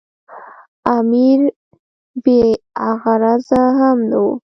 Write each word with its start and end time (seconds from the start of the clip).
امیر 0.97 1.41
بې 2.23 2.41
غرضه 3.01 3.61
هم 3.77 3.97
نه 4.09 4.17
وو. 4.23 4.33